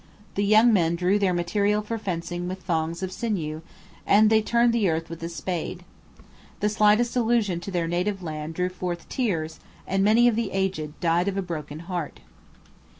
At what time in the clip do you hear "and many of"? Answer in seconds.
9.85-10.35